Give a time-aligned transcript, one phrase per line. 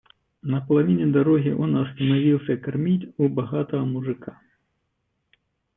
[0.41, 4.41] На половине дороги он остановился кормить у богатого мужика.